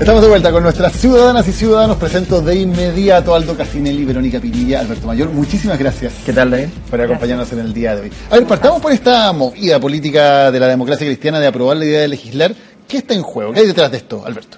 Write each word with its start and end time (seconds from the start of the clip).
Estamos 0.00 0.22
de 0.22 0.28
vuelta 0.28 0.50
con 0.50 0.62
nuestras 0.62 0.94
ciudadanas 0.94 1.46
y 1.46 1.52
ciudadanos. 1.52 1.98
Presento 1.98 2.40
de 2.40 2.54
inmediato 2.56 3.34
a 3.34 3.36
Aldo 3.36 3.54
Casinelli, 3.54 4.06
Verónica 4.06 4.40
Pinilla, 4.40 4.80
Alberto 4.80 5.06
Mayor. 5.06 5.28
Muchísimas 5.28 5.78
gracias. 5.78 6.14
¿Qué 6.24 6.32
tal, 6.32 6.50
David? 6.50 6.68
Por 6.88 7.02
acompañarnos 7.02 7.52
en 7.52 7.58
el 7.58 7.74
día 7.74 7.94
de 7.94 8.02
hoy. 8.02 8.12
A 8.30 8.36
ver, 8.36 8.46
partamos 8.46 8.80
por 8.80 8.92
esta 8.92 9.30
movida 9.34 9.78
política 9.78 10.50
de 10.50 10.58
la 10.58 10.68
democracia 10.68 11.06
cristiana 11.06 11.38
de 11.38 11.48
aprobar 11.48 11.76
la 11.76 11.84
idea 11.84 12.00
de 12.00 12.08
legislar. 12.08 12.54
¿Qué 12.88 12.96
está 12.96 13.12
en 13.12 13.20
juego? 13.20 13.52
¿Qué 13.52 13.60
hay 13.60 13.66
detrás 13.66 13.90
de 13.90 13.98
esto, 13.98 14.24
Alberto? 14.24 14.56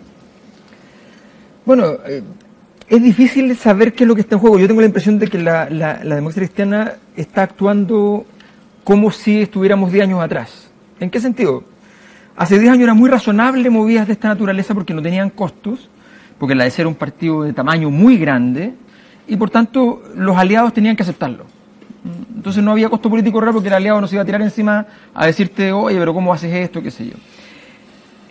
Bueno, 1.67 1.97
eh, 2.07 2.23
es 2.89 3.03
difícil 3.03 3.57
saber 3.57 3.95
qué 3.95 4.05
es 4.05 4.09
lo 4.09 4.15
que 4.15 4.21
está 4.21 4.37
en 4.37 4.41
juego. 4.41 4.61
Yo 4.61 4.69
tengo 4.69 4.81
la 4.81 4.87
impresión 4.87 5.19
de 5.19 5.27
que 5.27 5.39
la, 5.39 5.69
la, 5.69 6.05
la 6.05 6.15
democracia 6.15 6.43
cristiana 6.43 6.95
está 7.17 7.43
actuando 7.43 8.27
como 8.85 9.11
si 9.11 9.43
estuviéramos 9.43 9.91
10 9.91 10.05
años 10.05 10.23
atrás. 10.23 10.69
¿En 11.01 11.11
qué 11.11 11.21
sentido? 11.21 11.65
Hace 12.37 12.59
10 12.59 12.73
años 12.73 12.85
era 12.85 12.95
muy 12.95 13.11
razonable 13.11 13.69
movidas 13.69 14.07
de 14.07 14.15
esta 14.15 14.29
naturaleza 14.29 14.73
porque 14.75 14.95
no 14.95 15.03
tenían 15.03 15.31
costos, 15.31 15.91
porque 16.39 16.55
la 16.55 16.65
de 16.65 16.71
ser 16.71 16.87
un 16.87 16.95
partido 16.95 17.43
de 17.43 17.53
tamaño 17.53 17.91
muy 17.91 18.17
grande, 18.17 18.75
y 19.29 19.37
por 19.37 19.51
tanto 19.51 20.03
los 20.15 20.37
aliados 20.37 20.73
tenían 20.73 20.97
que 20.97 21.03
aceptarlo. 21.03 21.45
Entonces 22.35 22.63
no 22.63 22.73
había 22.73 22.89
costo 22.89 23.09
político 23.09 23.41
real 23.41 23.53
porque 23.53 23.69
el 23.69 23.75
aliado 23.75 24.01
no 24.01 24.09
se 24.09 24.17
iba 24.17 24.23
a 24.23 24.25
tirar 24.25 24.43
encima 24.43 24.87
a 25.15 25.27
decirte, 25.27 25.73
oye, 25.73 25.99
pero 25.99 26.13
¿cómo 26.15 26.33
haces 26.33 26.53
esto? 26.53 26.83
qué 26.83 26.91
sé 26.91 27.07
yo. 27.07 27.15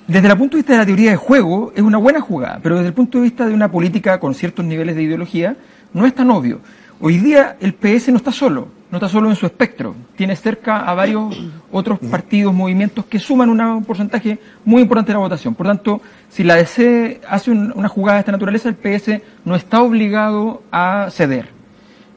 Desde 0.07 0.27
el 0.27 0.37
punto 0.37 0.57
de 0.57 0.63
vista 0.63 0.73
de 0.73 0.79
la 0.79 0.85
teoría 0.85 1.11
de 1.11 1.15
juego, 1.15 1.71
es 1.75 1.81
una 1.81 1.97
buena 1.97 2.19
jugada, 2.19 2.59
pero 2.61 2.75
desde 2.75 2.89
el 2.89 2.93
punto 2.93 3.19
de 3.19 3.23
vista 3.23 3.45
de 3.45 3.53
una 3.53 3.71
política 3.71 4.19
con 4.19 4.33
ciertos 4.33 4.65
niveles 4.65 4.95
de 4.95 5.03
ideología, 5.03 5.55
no 5.93 6.05
es 6.05 6.13
tan 6.13 6.29
obvio. 6.31 6.59
Hoy 6.99 7.19
día 7.19 7.55
el 7.61 7.73
PS 7.73 8.09
no 8.09 8.17
está 8.17 8.31
solo, 8.31 8.67
no 8.91 8.97
está 8.97 9.07
solo 9.07 9.29
en 9.29 9.35
su 9.35 9.45
espectro, 9.45 9.95
tiene 10.15 10.35
cerca 10.35 10.79
a 10.81 10.93
varios 10.93 11.35
otros 11.71 11.97
partidos, 11.99 12.53
movimientos 12.53 13.05
que 13.05 13.19
suman 13.19 13.49
un 13.49 13.85
porcentaje 13.85 14.37
muy 14.65 14.81
importante 14.81 15.09
de 15.09 15.13
la 15.13 15.19
votación. 15.19 15.55
Por 15.55 15.65
tanto, 15.65 16.01
si 16.29 16.43
la 16.43 16.55
DC 16.55 17.21
hace 17.27 17.51
una 17.51 17.87
jugada 17.87 18.17
de 18.17 18.19
esta 18.19 18.31
naturaleza, 18.33 18.69
el 18.69 18.75
PS 18.75 19.21
no 19.45 19.55
está 19.55 19.81
obligado 19.81 20.61
a 20.71 21.07
ceder. 21.09 21.61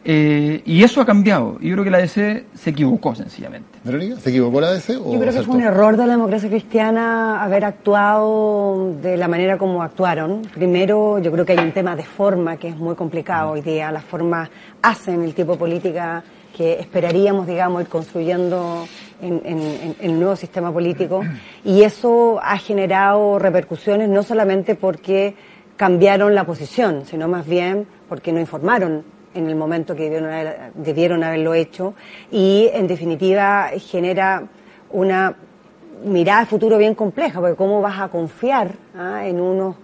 Eh, 0.06 0.60
y 0.66 0.82
eso 0.82 1.00
ha 1.00 1.06
cambiado. 1.06 1.58
Yo 1.60 1.72
creo 1.72 1.84
que 1.84 1.90
la 1.90 1.98
DC 1.98 2.44
se 2.54 2.70
equivocó 2.70 3.14
sencillamente. 3.14 3.78
Verónica, 3.84 4.16
¿se 4.16 4.30
equivocó 4.30 4.60
la 4.60 4.72
DC? 4.72 4.96
O 4.96 5.12
Yo 5.12 5.18
creo 5.18 5.32
que 5.32 5.42
fue 5.42 5.56
un 5.56 5.62
error 5.62 5.96
de 5.96 6.06
la 6.06 6.12
democracia 6.12 6.50
cristiana 6.50 7.42
haber 7.42 7.64
actuado 7.64 8.92
de 9.00 9.16
la 9.16 9.28
manera 9.28 9.56
como 9.56 9.82
actuaron. 9.82 10.42
Primero, 10.52 11.20
yo 11.20 11.32
creo 11.32 11.46
que 11.46 11.52
hay 11.52 11.64
un 11.64 11.72
tema 11.72 11.96
de 11.96 12.04
forma 12.04 12.58
que 12.58 12.68
es 12.68 12.76
muy 12.76 12.94
complicado 12.96 13.52
hoy 13.52 13.62
día. 13.62 13.90
Las 13.90 14.04
formas 14.04 14.50
hacen 14.82 15.22
el 15.22 15.34
tipo 15.34 15.52
de 15.52 15.58
política 15.58 16.22
que 16.56 16.80
esperaríamos, 16.80 17.46
digamos, 17.46 17.82
ir 17.82 17.88
construyendo 17.88 18.86
en, 19.20 19.40
en, 19.44 19.96
el 20.00 20.18
nuevo 20.18 20.36
sistema 20.36 20.72
político. 20.72 21.22
Y 21.64 21.82
eso 21.82 22.40
ha 22.42 22.58
generado 22.58 23.38
repercusiones 23.38 24.08
no 24.08 24.22
solamente 24.22 24.74
porque 24.74 25.34
cambiaron 25.76 26.34
la 26.34 26.44
posición, 26.44 27.04
sino 27.06 27.28
más 27.28 27.46
bien 27.46 27.86
porque 28.08 28.32
no 28.32 28.40
informaron 28.40 29.04
en 29.34 29.48
el 29.48 29.56
momento 29.56 29.94
que 29.96 30.08
debieron, 30.74 31.24
haberlo 31.24 31.54
hecho 31.54 31.94
y 32.30 32.70
en 32.72 32.86
definitiva 32.86 33.70
genera 33.78 34.44
una 34.90 35.34
mirada 36.04 36.40
de 36.40 36.46
futuro 36.46 36.78
bien 36.78 36.94
compleja, 36.94 37.40
porque 37.40 37.56
cómo 37.56 37.80
vas 37.80 38.00
a 38.00 38.08
confiar 38.08 38.72
¿ah? 38.96 39.26
en 39.26 39.40
una 39.40 39.74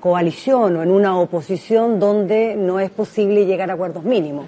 coalición 0.00 0.76
o 0.76 0.82
en 0.82 0.90
una 0.90 1.18
oposición 1.18 1.98
donde 1.98 2.56
no 2.56 2.80
es 2.80 2.90
posible 2.90 3.46
llegar 3.46 3.70
a 3.70 3.74
acuerdos 3.74 4.04
mínimos. 4.04 4.46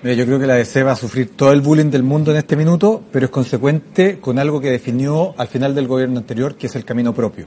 Yo 0.00 0.24
creo 0.24 0.38
que 0.38 0.46
la 0.46 0.54
DC 0.54 0.84
va 0.84 0.92
a 0.92 0.96
sufrir 0.96 1.34
todo 1.34 1.52
el 1.52 1.60
bullying 1.60 1.90
del 1.90 2.04
mundo 2.04 2.30
en 2.30 2.36
este 2.36 2.54
minuto, 2.54 3.02
pero 3.10 3.26
es 3.26 3.32
consecuente 3.32 4.20
con 4.20 4.38
algo 4.38 4.60
que 4.60 4.70
definió 4.70 5.34
al 5.36 5.48
final 5.48 5.74
del 5.74 5.88
gobierno 5.88 6.18
anterior, 6.18 6.54
que 6.54 6.68
es 6.68 6.76
el 6.76 6.84
camino 6.84 7.12
propio. 7.12 7.46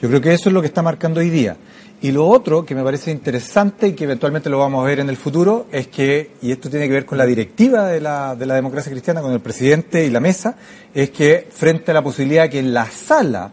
Yo 0.00 0.08
creo 0.08 0.20
que 0.22 0.32
eso 0.32 0.48
es 0.48 0.54
lo 0.54 0.62
que 0.62 0.68
está 0.68 0.80
marcando 0.80 1.20
hoy 1.20 1.28
día. 1.28 1.58
Y 2.00 2.12
lo 2.12 2.26
otro 2.26 2.64
que 2.64 2.74
me 2.74 2.82
parece 2.82 3.10
interesante 3.10 3.88
y 3.88 3.92
que 3.92 4.04
eventualmente 4.04 4.48
lo 4.48 4.58
vamos 4.58 4.82
a 4.82 4.86
ver 4.86 5.00
en 5.00 5.10
el 5.10 5.18
futuro 5.18 5.66
es 5.70 5.88
que, 5.88 6.30
y 6.40 6.50
esto 6.50 6.70
tiene 6.70 6.88
que 6.88 6.94
ver 6.94 7.04
con 7.04 7.18
la 7.18 7.26
directiva 7.26 7.88
de 7.88 8.00
la, 8.00 8.34
de 8.34 8.46
la 8.46 8.54
democracia 8.54 8.90
cristiana, 8.90 9.20
con 9.20 9.32
el 9.32 9.40
presidente 9.40 10.02
y 10.06 10.08
la 10.08 10.20
mesa, 10.20 10.56
es 10.94 11.10
que 11.10 11.48
frente 11.50 11.90
a 11.90 11.94
la 11.94 12.02
posibilidad 12.02 12.44
de 12.44 12.50
que 12.50 12.58
en 12.60 12.72
la 12.72 12.86
sala 12.86 13.52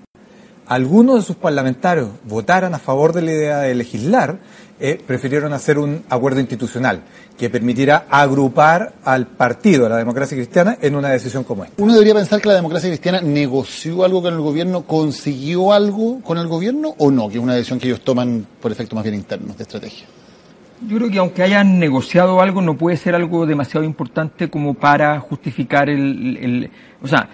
algunos 0.68 1.16
de 1.16 1.22
sus 1.22 1.36
parlamentarios 1.36 2.10
votaran 2.26 2.74
a 2.74 2.80
favor 2.80 3.14
de 3.14 3.22
la 3.22 3.32
idea 3.32 3.60
de 3.60 3.76
legislar, 3.76 4.40
eh, 4.80 5.02
prefirieron 5.08 5.54
hacer 5.54 5.80
un 5.80 6.04
acuerdo 6.10 6.40
institucional 6.40 7.02
que 7.38 7.50
permitiera 7.50 8.06
agrupar 8.10 8.94
al 9.04 9.26
partido, 9.26 9.86
a 9.86 9.90
la 9.90 9.98
democracia 9.98 10.38
cristiana, 10.38 10.78
en 10.82 10.96
una 10.96 11.10
decisión 11.10 11.44
como 11.44 11.64
esta. 11.64 11.82
Uno 11.82 11.94
debería 11.94 12.14
pensar 12.14 12.42
que 12.42 12.50
la 12.50 12.56
democracia 12.56 12.90
cristiana 12.90 13.22
negoció 13.22 14.04
algo 14.04 14.22
con 14.22 14.34
el 14.34 14.42
gobierno, 14.42 14.84
consiguió 14.84 15.74
algo 15.74 16.22
con 16.22 16.38
el 16.38 16.48
gobierno 16.48 16.94
o 16.98 17.10
no, 17.10 17.28
que 17.30 17.38
es 17.38 17.44
una 17.44 17.56
decisión 17.56 17.80
que 17.80 17.88
ellos 17.88 18.02
toman 18.02 18.46
por 18.62 18.72
efectos 18.72 18.96
más 18.96 19.04
bien 19.04 19.16
internos 19.16 19.58
de 19.58 19.64
estrategia. 19.64 20.06
Yo 20.88 20.98
creo 20.98 21.10
que 21.10 21.18
aunque 21.18 21.42
hayan 21.42 21.80
negociado 21.80 22.40
algo, 22.40 22.62
no 22.62 22.78
puede 22.78 22.98
ser 22.98 23.16
algo 23.16 23.48
demasiado 23.48 23.84
importante 23.84 24.48
como 24.48 24.76
para 24.76 25.20
justificar 25.20 25.90
el, 25.90 26.38
el 26.38 26.72
o 27.02 27.08
sea, 27.08 27.30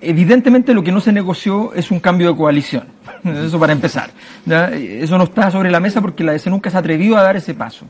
evidentemente 0.00 0.74
lo 0.74 0.82
que 0.82 0.92
no 0.92 1.00
se 1.00 1.12
negoció 1.12 1.72
es 1.74 1.90
un 1.90 2.00
cambio 2.00 2.30
de 2.30 2.36
coalición. 2.36 2.84
Eso 3.24 3.58
para 3.58 3.72
empezar. 3.72 4.10
Eso 4.46 5.18
no 5.18 5.24
está 5.24 5.50
sobre 5.50 5.70
la 5.70 5.80
mesa 5.80 6.00
porque 6.00 6.24
la 6.24 6.32
DC 6.32 6.50
nunca 6.50 6.70
se 6.70 6.76
ha 6.76 6.80
atrevido 6.80 7.16
a 7.16 7.22
dar 7.22 7.36
ese 7.36 7.54
paso. 7.54 7.86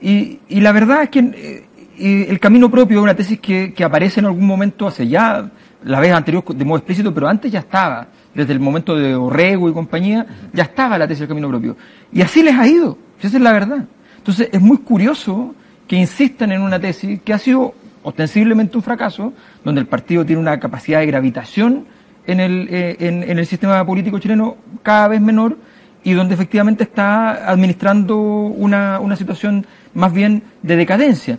Y, 0.00 0.40
y 0.48 0.60
la 0.60 0.72
verdad 0.72 1.04
es 1.04 1.08
que 1.10 1.66
eh, 1.96 2.26
el 2.28 2.40
camino 2.40 2.70
propio 2.70 2.98
es 2.98 3.02
una 3.02 3.14
tesis 3.14 3.40
que, 3.40 3.72
que, 3.72 3.84
aparece 3.84 4.20
en 4.20 4.26
algún 4.26 4.46
momento 4.46 4.86
hace 4.86 5.06
ya, 5.06 5.48
la 5.84 6.00
vez 6.00 6.12
anterior 6.12 6.44
de 6.44 6.64
modo 6.64 6.78
explícito, 6.78 7.14
pero 7.14 7.28
antes 7.28 7.50
ya 7.50 7.60
estaba. 7.60 8.08
Desde 8.34 8.52
el 8.52 8.58
momento 8.58 8.96
de 8.96 9.14
Orrego 9.14 9.68
y 9.70 9.72
compañía, 9.72 10.26
ya 10.52 10.64
estaba 10.64 10.98
la 10.98 11.06
tesis 11.06 11.20
del 11.20 11.28
camino 11.28 11.48
propio. 11.48 11.76
Y 12.12 12.20
así 12.20 12.42
les 12.42 12.54
ha 12.54 12.66
ido. 12.66 12.98
Esa 13.20 13.36
es 13.36 13.42
la 13.42 13.52
verdad. 13.52 13.84
Entonces 14.18 14.48
es 14.52 14.60
muy 14.60 14.78
curioso 14.78 15.54
que 15.86 15.96
insistan 15.96 16.50
en 16.50 16.62
una 16.62 16.80
tesis 16.80 17.20
que 17.22 17.32
ha 17.32 17.38
sido 17.38 17.74
ostensiblemente 18.04 18.76
un 18.76 18.82
fracaso, 18.82 19.32
donde 19.64 19.80
el 19.80 19.86
partido 19.86 20.24
tiene 20.24 20.40
una 20.40 20.60
capacidad 20.60 21.00
de 21.00 21.06
gravitación 21.06 21.86
en 22.26 22.40
el, 22.40 22.68
eh, 22.70 22.96
en, 23.00 23.38
el 23.38 23.46
sistema 23.46 23.84
político 23.84 24.18
chileno 24.18 24.56
cada 24.82 25.08
vez 25.08 25.20
menor 25.20 25.56
y 26.04 26.12
donde 26.12 26.34
efectivamente 26.34 26.84
está 26.84 27.50
administrando 27.50 28.16
una, 28.16 29.00
una 29.00 29.16
situación 29.16 29.66
más 29.94 30.12
bien 30.12 30.42
de 30.62 30.76
decadencia. 30.76 31.38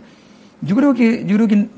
Yo 0.60 0.74
creo 0.74 0.94
que, 0.94 1.24
yo 1.24 1.36
creo 1.36 1.48
que 1.48 1.68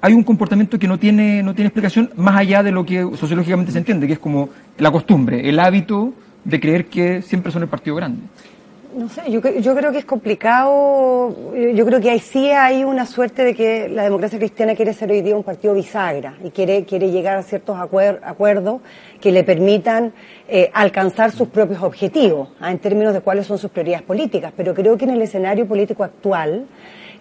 hay 0.00 0.12
un 0.12 0.24
comportamiento 0.24 0.78
que 0.78 0.88
no 0.88 0.98
tiene, 0.98 1.42
no 1.42 1.54
tiene 1.54 1.68
explicación 1.68 2.10
más 2.16 2.36
allá 2.36 2.62
de 2.62 2.72
lo 2.72 2.84
que 2.84 3.08
sociológicamente 3.16 3.72
se 3.72 3.78
entiende, 3.78 4.06
que 4.06 4.14
es 4.14 4.18
como 4.18 4.50
la 4.78 4.90
costumbre, 4.90 5.48
el 5.48 5.58
hábito 5.58 6.12
de 6.44 6.60
creer 6.60 6.86
que 6.86 7.22
siempre 7.22 7.52
son 7.52 7.62
el 7.62 7.68
partido 7.68 7.96
grande. 7.96 8.22
No 8.92 9.08
sé, 9.08 9.30
yo, 9.30 9.40
yo 9.40 9.76
creo 9.76 9.92
que 9.92 9.98
es 9.98 10.04
complicado. 10.04 11.32
Yo 11.54 11.86
creo 11.86 12.00
que 12.00 12.10
ahí 12.10 12.18
sí 12.18 12.50
hay 12.50 12.82
una 12.82 13.06
suerte 13.06 13.44
de 13.44 13.54
que 13.54 13.88
la 13.88 14.02
democracia 14.02 14.36
cristiana 14.36 14.74
quiere 14.74 14.92
ser 14.94 15.12
hoy 15.12 15.20
día 15.20 15.36
un 15.36 15.44
partido 15.44 15.74
bisagra 15.74 16.34
y 16.42 16.50
quiere, 16.50 16.84
quiere 16.84 17.10
llegar 17.10 17.36
a 17.36 17.42
ciertos 17.44 17.76
acuerdos 17.78 18.80
que 19.20 19.30
le 19.30 19.44
permitan 19.44 20.12
eh, 20.48 20.70
alcanzar 20.74 21.30
sus 21.30 21.48
propios 21.48 21.82
objetivos 21.82 22.48
¿ah? 22.58 22.72
en 22.72 22.78
términos 22.80 23.14
de 23.14 23.20
cuáles 23.20 23.46
son 23.46 23.58
sus 23.58 23.70
prioridades 23.70 24.02
políticas. 24.02 24.52
Pero 24.56 24.74
creo 24.74 24.96
que 24.96 25.04
en 25.04 25.10
el 25.10 25.22
escenario 25.22 25.68
político 25.68 26.02
actual, 26.02 26.66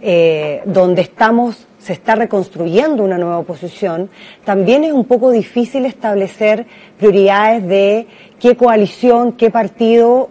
eh, 0.01 0.63
donde 0.65 1.03
estamos, 1.03 1.67
se 1.77 1.93
está 1.93 2.15
reconstruyendo 2.15 3.03
una 3.03 3.19
nueva 3.19 3.37
oposición, 3.37 4.09
también 4.43 4.85
es 4.85 4.91
un 4.91 5.05
poco 5.05 5.29
difícil 5.29 5.85
establecer 5.85 6.65
prioridades 6.97 7.67
de 7.67 8.07
qué 8.39 8.57
coalición, 8.57 9.33
qué 9.33 9.51
partido 9.51 10.29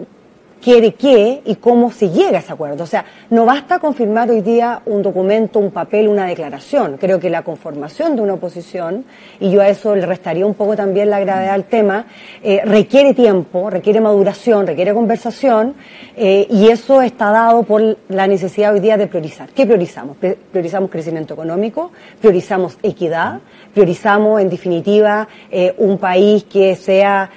quiere 0.62 0.94
qué 0.94 1.42
y 1.44 1.56
cómo 1.56 1.90
se 1.90 2.10
llega 2.10 2.38
a 2.38 2.40
ese 2.40 2.52
acuerdo. 2.52 2.84
O 2.84 2.86
sea, 2.86 3.04
no 3.30 3.44
basta 3.44 3.78
confirmar 3.78 4.30
hoy 4.30 4.40
día 4.40 4.82
un 4.86 5.02
documento, 5.02 5.58
un 5.58 5.70
papel, 5.70 6.08
una 6.08 6.26
declaración. 6.26 6.96
Creo 6.98 7.20
que 7.20 7.30
la 7.30 7.42
conformación 7.42 8.16
de 8.16 8.22
una 8.22 8.34
oposición, 8.34 9.04
y 9.40 9.50
yo 9.50 9.60
a 9.60 9.68
eso 9.68 9.94
le 9.94 10.06
restaría 10.06 10.46
un 10.46 10.54
poco 10.54 10.76
también 10.76 11.10
la 11.10 11.20
gravedad 11.20 11.54
al 11.54 11.64
tema, 11.64 12.06
eh, 12.42 12.60
requiere 12.64 13.14
tiempo, 13.14 13.70
requiere 13.70 14.00
maduración, 14.00 14.66
requiere 14.66 14.94
conversación, 14.94 15.74
eh, 16.16 16.46
y 16.50 16.68
eso 16.68 17.02
está 17.02 17.30
dado 17.30 17.62
por 17.62 17.96
la 18.08 18.26
necesidad 18.26 18.72
hoy 18.74 18.80
día 18.80 18.96
de 18.96 19.06
priorizar. 19.06 19.48
¿Qué 19.50 19.64
priorizamos? 19.64 20.16
Priorizamos 20.16 20.90
crecimiento 20.90 21.34
económico, 21.34 21.92
priorizamos 22.20 22.78
equidad, 22.82 23.40
priorizamos 23.72 24.40
en 24.40 24.50
definitiva 24.50 25.28
eh, 25.50 25.74
un 25.78 25.98
país 25.98 26.44
que 26.44 26.74
sea 26.76 27.30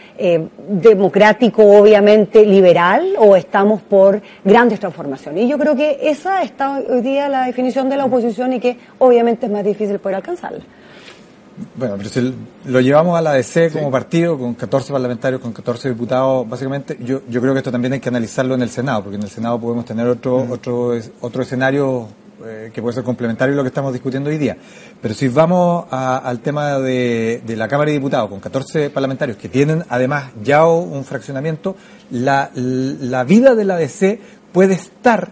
democrático, 0.70 1.64
obviamente 1.64 2.46
liberal, 2.46 3.11
o 3.18 3.36
estamos 3.36 3.82
por 3.82 4.22
grandes 4.44 4.80
transformaciones. 4.80 5.44
Y 5.46 5.48
yo 5.48 5.58
creo 5.58 5.76
que 5.76 6.00
esa 6.02 6.42
está 6.42 6.78
hoy 6.78 7.02
día 7.02 7.30
la 7.30 7.46
definición 7.46 7.90
de 7.90 7.98
la 7.98 8.06
oposición 8.06 8.54
y 8.54 8.60
que 8.60 8.78
obviamente 9.00 9.46
es 9.46 9.52
más 9.52 9.64
difícil 9.64 10.00
poder 10.00 10.18
alcanzarla. 10.18 10.62
Bueno, 11.76 11.96
pero 11.98 12.10
si 12.10 12.34
lo 12.66 12.80
llevamos 12.80 13.18
a 13.18 13.22
la 13.22 13.34
DC 13.34 13.72
como 13.72 13.92
partido, 13.92 14.38
con 14.38 14.56
14 14.56 14.92
parlamentarios, 14.92 15.42
con 15.42 15.52
14 15.52 15.90
diputados, 15.90 16.48
básicamente, 16.48 16.98
yo, 17.02 17.22
yo 17.30 17.42
creo 17.42 17.54
que 17.54 17.60
esto 17.60 17.72
también 17.72 17.94
hay 17.94 18.00
que 18.00 18.10
analizarlo 18.10 18.56
en 18.56 18.62
el 18.62 18.70
Senado, 18.70 19.04
porque 19.04 19.18
en 19.18 19.24
el 19.24 19.30
Senado 19.30 19.60
podemos 19.60 19.86
tener 19.86 20.08
otro, 20.08 20.48
otro, 20.50 20.94
otro 21.20 21.42
escenario 21.44 22.08
eh, 22.44 22.72
que 22.74 22.82
puede 22.82 22.96
ser 22.96 23.04
complementario 23.04 23.54
a 23.54 23.58
lo 23.58 23.64
que 23.64 23.68
estamos 23.68 23.94
discutiendo 23.94 24.30
hoy 24.30 24.38
día. 24.38 24.58
Pero 25.02 25.14
si 25.14 25.28
vamos 25.28 25.86
al 25.92 26.40
tema 26.40 26.80
de, 26.80 27.42
la 27.48 27.68
Cámara 27.68 27.90
de 27.90 27.98
Diputados, 27.98 28.30
con 28.30 28.40
14 28.40 28.90
parlamentarios 28.90 29.38
que 29.38 29.50
tienen 29.50 29.84
además 29.90 30.32
ya 30.42 30.66
un 30.66 31.04
fraccionamiento, 31.04 31.76
la, 32.12 32.52
la 32.54 33.24
vida 33.24 33.56
de 33.56 33.66
la 33.66 33.78
DC 33.78 34.20
puede 34.52 34.74
estar, 34.76 35.30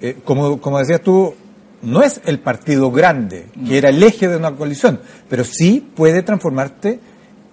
eh, 0.00 0.18
como, 0.24 0.60
como 0.60 0.78
decías 0.78 1.00
tú, 1.00 1.34
no 1.82 2.02
es 2.02 2.20
el 2.24 2.40
partido 2.40 2.90
grande, 2.90 3.46
que 3.66 3.78
era 3.78 3.90
el 3.90 4.02
eje 4.02 4.28
de 4.28 4.36
una 4.36 4.52
coalición, 4.52 5.00
pero 5.28 5.44
sí 5.44 5.86
puede 5.94 6.22
transformarte, 6.22 6.98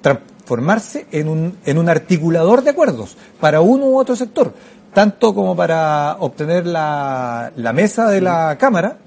transformarse 0.01 1.05
en 1.11 1.27
un, 1.27 1.57
en 1.65 1.77
un 1.77 1.89
articulador 1.89 2.63
de 2.63 2.71
acuerdos 2.71 3.17
para 3.39 3.61
uno 3.61 3.87
u 3.87 3.97
otro 3.97 4.15
sector, 4.15 4.53
tanto 4.93 5.33
como 5.33 5.55
para 5.55 6.17
obtener 6.19 6.65
la, 6.65 7.51
la 7.55 7.73
mesa 7.73 8.09
de 8.09 8.21
la 8.21 8.57
Cámara, 8.57 8.97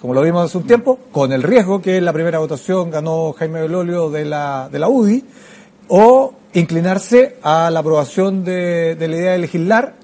como 0.00 0.14
lo 0.14 0.22
vimos 0.22 0.44
hace 0.44 0.58
un 0.58 0.66
tiempo, 0.66 0.98
con 1.10 1.32
el 1.32 1.42
riesgo 1.42 1.82
que 1.82 1.96
en 1.96 2.04
la 2.04 2.12
primera 2.12 2.38
votación 2.38 2.90
ganó 2.90 3.32
Jaime 3.32 3.62
Belolio 3.62 4.10
de 4.10 4.24
la, 4.24 4.68
de 4.70 4.78
la 4.78 4.88
UDI, 4.88 5.24
o 5.88 6.34
inclinarse 6.54 7.36
a 7.42 7.70
la 7.70 7.80
aprobación 7.80 8.44
de, 8.44 8.94
de 8.94 9.08
la 9.08 9.16
idea 9.16 9.32
de 9.32 9.38
legislar 9.38 9.94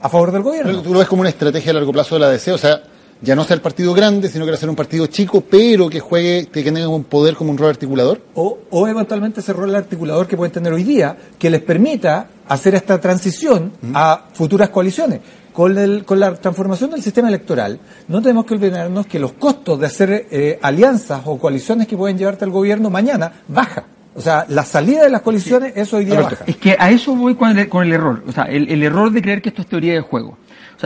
a 0.00 0.08
favor 0.08 0.32
del 0.32 0.42
gobierno. 0.42 0.70
Pero 0.70 0.82
tú 0.82 0.92
lo 0.92 0.98
ves 0.98 1.08
como 1.08 1.20
una 1.20 1.30
estrategia 1.30 1.70
a 1.70 1.74
largo 1.74 1.92
plazo 1.92 2.16
de 2.16 2.20
la 2.20 2.28
DC, 2.28 2.52
o 2.52 2.58
sea, 2.58 2.82
ya 3.22 3.36
no 3.36 3.44
ser 3.44 3.54
el 3.54 3.60
partido 3.60 3.94
grande, 3.94 4.28
sino 4.28 4.44
que 4.44 4.56
ser 4.56 4.68
un 4.68 4.74
partido 4.74 5.06
chico, 5.06 5.42
pero 5.42 5.88
que 5.88 6.00
juegue, 6.00 6.46
que 6.46 6.62
tenga 6.64 6.88
un 6.88 7.04
poder 7.04 7.36
como 7.36 7.52
un 7.52 7.58
rol 7.58 7.70
articulador. 7.70 8.20
O, 8.34 8.58
o 8.70 8.88
eventualmente 8.88 9.40
ese 9.40 9.52
rol 9.52 9.74
articulador 9.74 10.26
que 10.26 10.36
pueden 10.36 10.52
tener 10.52 10.72
hoy 10.72 10.82
día, 10.82 11.16
que 11.38 11.48
les 11.48 11.62
permita 11.62 12.28
hacer 12.48 12.74
esta 12.74 13.00
transición 13.00 13.72
a 13.94 14.26
futuras 14.32 14.70
coaliciones. 14.70 15.20
Con, 15.52 15.76
el, 15.76 16.06
con 16.06 16.18
la 16.18 16.34
transformación 16.34 16.90
del 16.90 17.02
sistema 17.02 17.28
electoral, 17.28 17.78
no 18.08 18.22
tenemos 18.22 18.46
que 18.46 18.54
olvidarnos 18.54 19.06
que 19.06 19.18
los 19.18 19.32
costos 19.32 19.78
de 19.78 19.86
hacer 19.86 20.26
eh, 20.30 20.58
alianzas 20.62 21.20
o 21.26 21.38
coaliciones 21.38 21.86
que 21.86 21.94
pueden 21.94 22.16
llevarte 22.16 22.46
al 22.46 22.50
gobierno 22.50 22.88
mañana 22.88 23.42
baja. 23.48 23.84
O 24.14 24.20
sea, 24.20 24.44
la 24.48 24.64
salida 24.64 25.02
de 25.02 25.10
las 25.10 25.22
coaliciones, 25.22 25.72
eso 25.74 25.96
hoy 25.96 26.04
día 26.04 26.20
baja. 26.20 26.44
Es 26.46 26.56
que 26.56 26.76
a 26.78 26.90
eso 26.90 27.16
voy 27.16 27.34
con 27.34 27.56
el, 27.56 27.68
con 27.68 27.86
el 27.86 27.92
error. 27.92 28.22
O 28.26 28.32
sea, 28.32 28.44
el, 28.44 28.68
el 28.70 28.82
error 28.82 29.10
de 29.10 29.22
creer 29.22 29.40
que 29.40 29.48
esto 29.48 29.62
es 29.62 29.68
teoría 29.68 29.94
de 29.94 30.00
juego 30.00 30.36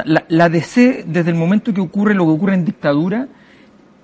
la, 0.04 0.48
DC, 0.48 1.04
desde 1.06 1.30
el 1.30 1.36
momento 1.36 1.72
que 1.72 1.80
ocurre 1.80 2.14
lo 2.14 2.24
que 2.26 2.32
ocurre 2.32 2.54
en 2.54 2.64
dictadura, 2.64 3.28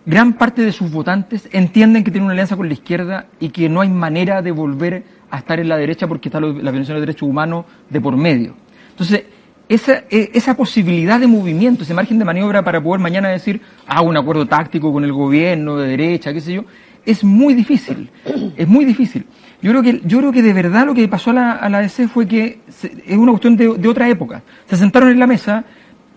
gran 0.07 0.35
parte 0.35 0.63
de 0.63 0.73
sus 0.73 0.91
votantes 0.91 1.49
entienden 1.53 2.03
que 2.03 2.11
tiene 2.11 2.25
una 2.25 2.33
alianza 2.33 2.57
con 2.57 2.67
la 2.67 2.75
izquierda 2.75 3.27
y 3.39 3.51
que 3.51 3.69
no 3.69 3.81
hay 3.81 3.89
manera 3.89 4.43
de 4.43 4.51
volver 4.51 5.05
a 5.31 5.39
estar 5.39 5.61
en 5.61 5.69
la 5.69 5.77
derecha 5.77 6.07
porque 6.09 6.29
está 6.29 6.41
la 6.41 6.49
violación 6.49 6.97
de 6.97 7.01
derechos 7.01 7.29
humanos 7.29 7.67
de 7.89 8.01
por 8.01 8.17
medio. 8.17 8.55
Entonces, 8.91 9.25
esa, 9.69 10.05
e, 10.11 10.31
esa 10.35 10.57
posibilidad 10.57 11.21
de 11.21 11.27
movimiento, 11.27 11.85
ese 11.85 11.95
margen 11.95 12.19
de 12.19 12.25
maniobra 12.25 12.63
para 12.63 12.83
poder 12.83 13.01
mañana 13.01 13.29
decir, 13.29 13.61
hago 13.87 14.09
un 14.09 14.17
acuerdo 14.17 14.47
táctico 14.47 14.93
con 14.93 15.05
el 15.05 15.13
gobierno 15.13 15.77
de 15.77 15.89
derecha, 15.89 16.33
qué 16.33 16.41
sé 16.41 16.55
yo, 16.55 16.65
es 17.05 17.25
muy 17.25 17.55
difícil. 17.55 18.11
Es 18.57 18.69
muy 18.69 18.85
difícil. 18.85 19.27
Yo 19.61 19.71
creo 19.71 19.83
que, 19.83 20.01
yo 20.05 20.19
creo 20.19 20.33
que 20.33 20.43
de 20.43 20.53
verdad 20.53 20.87
lo 20.87 20.95
que 20.95 21.07
pasó 21.09 21.31
a 21.31 21.35
la, 21.35 21.53
a 21.53 21.69
la 21.69 21.81
DC 21.81 22.09
fue 22.09 22.27
que 22.27 22.61
es 23.07 23.17
una 23.17 23.33
cuestión 23.33 23.57
de, 23.57 23.75
de 23.79 23.89
otra 23.89 24.09
época. 24.09 24.43
Se 24.67 24.77
sentaron 24.77 25.11
en 25.11 25.19
la 25.19 25.27
mesa, 25.27 25.65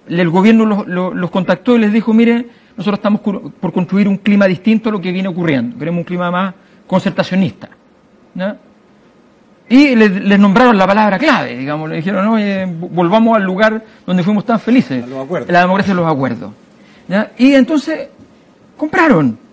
el 0.08 0.30
gobierno 0.30 0.84
los, 0.86 1.30
contactó 1.32 1.76
y 1.76 1.80
les 1.80 1.94
dijo, 1.94 2.14
mire, 2.14 2.48
nosotros 2.78 3.00
estamos 3.00 3.22
por 3.22 3.74
construir 3.74 4.08
un 4.08 4.18
clima 4.18 4.46
distinto 4.46 4.90
a 4.90 4.92
lo 4.92 5.02
que 5.02 5.12
viene 5.12 5.28
ocurriendo, 5.28 5.78
queremos 5.78 6.00
un 6.00 6.04
clima 6.06 6.32
más 6.32 6.54
concertacionista. 6.88 7.70
Y 9.68 9.96
les, 9.96 10.40
nombraron 10.40 10.78
la 10.78 10.86
palabra 10.86 11.18
clave, 11.18 11.58
digamos, 11.58 11.90
le 11.90 11.98
dijeron, 11.98 12.28
oye, 12.28 12.66
volvamos 12.66 13.36
al 13.36 13.44
lugar 13.44 13.84
donde 14.06 14.24
fuimos 14.24 14.46
tan 14.46 14.60
felices, 14.60 15.04
la 15.48 15.62
democracia 15.62 15.94
de 15.94 16.02
los 16.02 16.12
acuerdos. 16.12 16.52
Y 17.38 17.54
entonces 17.54 18.10
compraron 18.78 19.44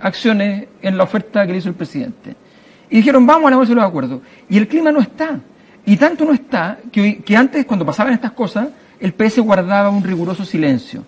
acciones 0.00 0.68
en 0.82 0.96
la 0.96 1.04
oferta 1.04 1.46
que 1.46 1.52
le 1.52 1.58
hizo 1.58 1.68
el 1.68 1.74
presidente. 1.74 2.34
Y 2.90 2.96
dijeron, 2.96 3.26
vamos 3.26 3.52
a 3.52 3.64
de 3.68 3.74
los 3.74 3.84
acuerdos. 3.84 4.20
Y 4.48 4.58
el 4.58 4.68
clima 4.68 4.92
no 4.92 5.00
está. 5.00 5.40
Y 5.84 5.96
tanto 5.96 6.24
no 6.24 6.32
está 6.32 6.78
que, 6.90 7.18
que 7.18 7.36
antes, 7.36 7.64
cuando 7.64 7.84
pasaban 7.84 8.12
estas 8.12 8.32
cosas, 8.32 8.68
el 9.00 9.12
PS 9.12 9.40
guardaba 9.40 9.90
un 9.90 10.02
riguroso 10.02 10.44
silencio. 10.44 11.04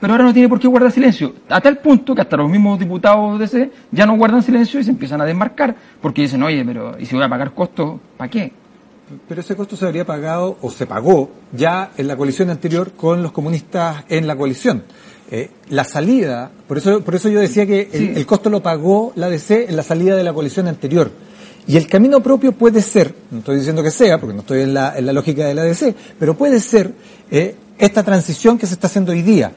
Pero 0.00 0.14
ahora 0.14 0.24
no 0.24 0.32
tiene 0.32 0.48
por 0.48 0.58
qué 0.58 0.66
guardar 0.66 0.90
silencio. 0.90 1.34
A 1.48 1.60
tal 1.60 1.78
punto 1.78 2.14
que 2.14 2.22
hasta 2.22 2.36
los 2.36 2.50
mismos 2.50 2.78
diputados 2.78 3.38
de 3.38 3.44
ese 3.44 3.70
ya 3.92 4.04
no 4.04 4.16
guardan 4.16 4.42
silencio 4.42 4.80
y 4.80 4.84
se 4.84 4.90
empiezan 4.90 5.20
a 5.20 5.24
desmarcar. 5.24 5.76
Porque 6.00 6.22
dicen, 6.22 6.42
oye, 6.42 6.64
pero 6.64 6.98
¿y 6.98 7.06
si 7.06 7.14
voy 7.14 7.24
a 7.24 7.28
pagar 7.28 7.54
costos? 7.54 8.00
¿Para 8.16 8.28
qué? 8.28 8.52
Pero 9.28 9.40
ese 9.40 9.54
costo 9.54 9.76
se 9.76 9.86
habría 9.86 10.04
pagado 10.04 10.58
o 10.60 10.70
se 10.70 10.86
pagó 10.86 11.30
ya 11.52 11.90
en 11.96 12.08
la 12.08 12.16
coalición 12.16 12.50
anterior 12.50 12.92
con 12.92 13.22
los 13.22 13.30
comunistas 13.30 14.04
en 14.08 14.26
la 14.26 14.34
coalición. 14.34 14.82
Eh, 15.34 15.48
la 15.70 15.82
salida, 15.82 16.50
por 16.68 16.76
eso, 16.76 17.00
por 17.00 17.14
eso 17.14 17.30
yo 17.30 17.40
decía 17.40 17.64
que 17.64 17.88
el, 17.90 18.26
costo 18.26 18.50
lo 18.50 18.62
pagó 18.62 19.14
la 19.16 19.30
DC 19.30 19.64
en 19.66 19.76
la 19.76 19.82
salida 19.82 20.14
de 20.14 20.22
la 20.22 20.34
coalición 20.34 20.68
anterior. 20.68 21.10
Y 21.66 21.78
el 21.78 21.86
camino 21.86 22.22
propio 22.22 22.52
puede 22.52 22.82
ser, 22.82 23.14
no 23.30 23.38
estoy 23.38 23.56
diciendo 23.56 23.82
que 23.82 23.90
sea, 23.90 24.20
porque 24.20 24.34
no 24.34 24.40
estoy 24.40 24.60
en 24.60 24.74
la, 24.74 24.92
en 24.94 25.06
la 25.06 25.12
lógica 25.14 25.46
de 25.46 25.54
la 25.54 25.62
ADC, 25.62 25.94
pero 26.18 26.36
puede 26.36 26.60
ser 26.60 26.92
eh, 27.30 27.54
esta 27.78 28.02
transición 28.02 28.58
que 28.58 28.66
se 28.66 28.74
está 28.74 28.88
haciendo 28.88 29.12
hoy 29.12 29.22
día. 29.22 29.52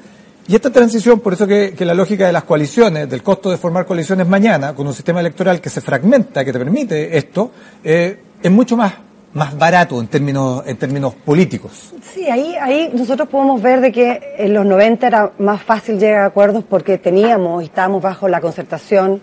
Y 0.48 0.56
esta 0.56 0.70
transición, 0.70 1.20
por 1.20 1.34
eso 1.34 1.46
que, 1.46 1.76
la 1.78 1.94
lógica 1.94 2.26
de 2.26 2.32
las 2.32 2.46
coaliciones, 2.46 3.10
del 3.10 3.22
costo 3.22 3.52
de 3.52 3.58
formar 3.58 3.86
coaliciones 3.86 4.26
mañana, 4.30 4.74
con 4.74 4.88
un 4.88 4.94
sistema 4.94 5.20
electoral 5.20 5.60
que 5.60 5.70
se 5.70 5.82
fragmenta, 5.82 6.46
que 6.46 6.54
te 6.54 6.60
permite 6.60 7.18
esto, 7.18 7.52
eh, 7.84 8.18
es 8.42 8.50
mucho 8.50 8.78
más 8.78 8.94
más 9.36 9.58
barato 9.58 10.00
en 10.00 10.08
términos 10.08 10.64
en 10.66 10.78
términos 10.78 11.14
políticos. 11.14 11.94
Sí, 12.02 12.28
ahí 12.30 12.56
ahí 12.60 12.90
nosotros 12.94 13.28
podemos 13.30 13.62
ver 13.62 13.82
de 13.82 13.92
que 13.92 14.20
en 14.38 14.54
los 14.54 14.66
90 14.66 15.06
era 15.06 15.32
más 15.38 15.62
fácil 15.62 16.00
llegar 16.00 16.22
a 16.22 16.26
acuerdos 16.28 16.64
porque 16.68 16.98
teníamos 16.98 17.62
y 17.62 17.66
estábamos 17.66 18.02
bajo 18.02 18.28
la 18.30 18.40
concertación 18.42 19.22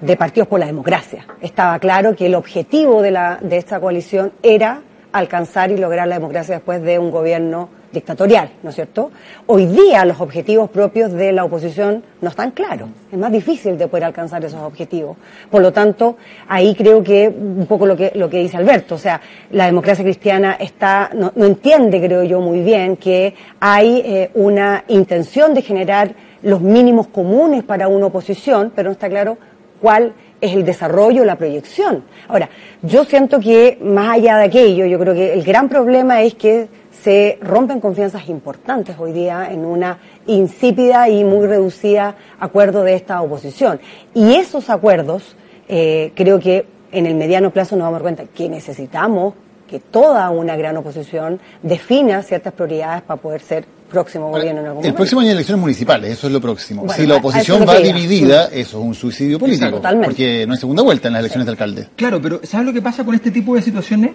de 0.00 0.16
Partidos 0.16 0.48
por 0.48 0.60
la 0.60 0.66
Democracia. 0.66 1.26
Estaba 1.40 1.78
claro 1.78 2.14
que 2.14 2.26
el 2.26 2.34
objetivo 2.34 3.00
de, 3.00 3.10
la, 3.10 3.38
de 3.40 3.56
esta 3.56 3.80
coalición 3.80 4.32
era 4.42 4.82
alcanzar 5.12 5.70
y 5.70 5.78
lograr 5.78 6.06
la 6.06 6.16
democracia 6.16 6.56
después 6.56 6.82
de 6.82 6.98
un 6.98 7.10
gobierno 7.10 7.70
dictatorial, 7.92 8.50
¿no 8.62 8.70
es 8.70 8.74
cierto? 8.74 9.10
Hoy 9.46 9.66
día 9.66 10.04
los 10.04 10.20
objetivos 10.20 10.70
propios 10.70 11.12
de 11.12 11.32
la 11.32 11.44
oposición 11.44 12.02
no 12.20 12.28
están 12.28 12.50
claros. 12.50 12.88
Es 13.10 13.18
más 13.18 13.32
difícil 13.32 13.78
de 13.78 13.88
poder 13.88 14.04
alcanzar 14.04 14.44
esos 14.44 14.60
objetivos. 14.60 15.16
Por 15.50 15.62
lo 15.62 15.72
tanto, 15.72 16.16
ahí 16.48 16.74
creo 16.74 17.02
que 17.02 17.28
un 17.28 17.66
poco 17.66 17.86
lo 17.86 17.96
que, 17.96 18.12
lo 18.14 18.28
que 18.28 18.38
dice 18.38 18.56
Alberto, 18.56 18.96
o 18.96 18.98
sea, 18.98 19.20
la 19.52 19.66
democracia 19.66 20.04
cristiana 20.04 20.56
está, 20.60 21.10
no, 21.14 21.32
entiende, 21.44 22.00
creo 22.00 22.22
yo, 22.24 22.40
muy 22.40 22.60
bien 22.60 22.96
que 22.96 23.34
hay 23.60 24.02
eh, 24.04 24.30
una 24.34 24.84
intención 24.88 25.54
de 25.54 25.62
generar 25.62 26.14
los 26.42 26.60
mínimos 26.60 27.08
comunes 27.08 27.64
para 27.64 27.88
una 27.88 28.06
oposición, 28.06 28.72
pero 28.74 28.88
no 28.88 28.92
está 28.92 29.08
claro 29.08 29.38
cuál 29.80 30.12
es 30.40 30.52
el 30.52 30.64
desarrollo, 30.64 31.24
la 31.24 31.36
proyección. 31.36 32.04
Ahora, 32.28 32.48
yo 32.82 33.04
siento 33.04 33.40
que 33.40 33.78
más 33.82 34.16
allá 34.16 34.36
de 34.36 34.44
aquello, 34.44 34.86
yo 34.86 34.98
creo 34.98 35.14
que 35.14 35.32
el 35.32 35.42
gran 35.42 35.68
problema 35.68 36.22
es 36.22 36.34
que 36.34 36.68
se 37.02 37.38
rompen 37.40 37.80
confianzas 37.80 38.28
importantes 38.28 38.96
hoy 38.98 39.12
día 39.12 39.48
en 39.50 39.64
una 39.64 39.98
insípida 40.26 41.08
y 41.08 41.24
muy 41.24 41.46
reducida 41.46 42.16
acuerdo 42.40 42.82
de 42.82 42.94
esta 42.94 43.20
oposición. 43.22 43.80
Y 44.14 44.34
esos 44.34 44.70
acuerdos, 44.70 45.36
eh, 45.68 46.12
creo 46.14 46.40
que 46.40 46.66
en 46.92 47.06
el 47.06 47.14
mediano 47.14 47.50
plazo 47.50 47.76
nos 47.76 47.84
vamos 47.84 47.96
a 47.96 47.98
dar 47.98 48.02
cuenta 48.02 48.24
que 48.34 48.48
necesitamos 48.48 49.34
que 49.68 49.78
toda 49.78 50.30
una 50.30 50.56
gran 50.56 50.76
oposición 50.78 51.38
defina 51.62 52.22
ciertas 52.22 52.54
prioridades 52.54 53.02
para 53.02 53.20
poder 53.20 53.42
ser 53.42 53.66
próximo 53.88 54.30
gobierno 54.30 54.60
en 54.60 54.66
algún 54.66 54.84
El 54.84 54.94
próximo 54.94 55.20
año 55.20 55.30
hay 55.30 55.34
elecciones 55.34 55.60
municipales, 55.60 56.12
eso 56.12 56.26
es 56.26 56.32
lo 56.32 56.40
próximo. 56.40 56.86
si 56.92 57.06
la 57.06 57.16
oposición 57.16 57.66
va 57.66 57.78
dividida, 57.78 58.46
eso 58.46 58.78
es 58.78 58.84
un 58.84 58.94
suicidio 58.94 59.38
político. 59.38 59.80
Porque 59.80 60.46
no 60.46 60.54
hay 60.54 60.58
segunda 60.58 60.82
vuelta 60.82 61.08
en 61.08 61.14
las 61.14 61.20
elecciones 61.20 61.46
de 61.46 61.52
alcalde. 61.52 61.88
Claro, 61.96 62.20
pero 62.20 62.40
¿sabes 62.44 62.66
lo 62.66 62.72
que 62.72 62.82
pasa 62.82 63.04
con 63.04 63.14
este 63.14 63.30
tipo 63.30 63.54
de 63.54 63.62
situaciones? 63.62 64.12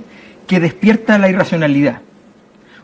Que 0.48 0.60
despierta 0.60 1.18
la 1.18 1.30
irracionalidad. 1.30 2.02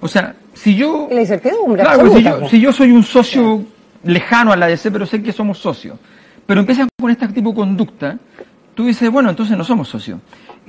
O 0.02 0.08
sea, 0.08 0.36
si 0.54 0.76
yo... 0.76 1.08
La 1.12 1.22
incertidumbre. 1.22 1.84
Claro, 1.84 2.14
si 2.14 2.24
yo, 2.24 2.50
si 2.50 2.60
yo 2.60 2.72
soy 2.72 2.92
un 2.92 3.04
socio 3.04 3.64
lejano 4.04 4.52
a 4.52 4.56
la 4.56 4.68
DC, 4.68 4.92
pero 4.92 5.06
sé 5.06 5.22
que 5.22 5.32
somos 5.32 5.58
socios, 5.58 5.98
pero 6.46 6.62
empiezan 6.62 6.88
con 7.00 7.12
este 7.12 7.28
tipo 7.30 7.50
de 7.50 7.56
conducta, 7.56 8.18
tú 8.76 8.86
dices, 8.86 9.10
bueno, 9.10 9.30
entonces 9.30 9.58
no 9.58 9.64
somos 9.64 9.90
socios 9.90 10.20